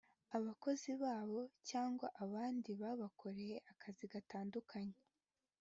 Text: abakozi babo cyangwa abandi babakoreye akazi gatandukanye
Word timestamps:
abakozi 0.37 0.91
babo 1.01 1.41
cyangwa 1.69 2.07
abandi 2.23 2.69
babakoreye 2.81 3.55
akazi 3.71 4.03
gatandukanye 4.13 4.97